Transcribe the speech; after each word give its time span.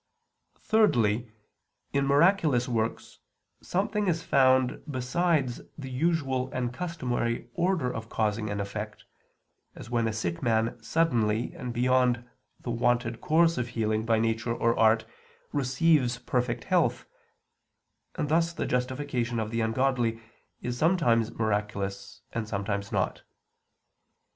Thirdly, 0.57 1.31
in 1.93 2.07
miraculous 2.07 2.67
works 2.67 3.19
something 3.61 4.07
is 4.07 4.23
found 4.23 4.81
besides 4.89 5.61
the 5.77 5.91
usual 5.91 6.49
and 6.51 6.73
customary 6.73 7.49
order 7.53 7.93
of 7.93 8.09
causing 8.09 8.49
an 8.49 8.59
effect, 8.59 9.05
as 9.75 9.91
when 9.91 10.07
a 10.07 10.11
sick 10.11 10.41
man 10.41 10.81
suddenly 10.81 11.53
and 11.53 11.71
beyond 11.71 12.27
the 12.59 12.71
wonted 12.71 13.21
course 13.21 13.59
of 13.59 13.67
healing 13.67 14.03
by 14.03 14.17
nature 14.17 14.55
or 14.55 14.75
art, 14.75 15.05
receives 15.53 16.17
perfect 16.17 16.63
health; 16.63 17.05
and 18.15 18.27
thus 18.27 18.53
the 18.53 18.65
justification 18.65 19.39
of 19.39 19.51
the 19.51 19.61
ungodly 19.61 20.19
is 20.63 20.79
sometimes 20.79 21.31
miraculous 21.37 22.21
and 22.33 22.47
sometimes 22.47 22.91
not. 22.91 23.21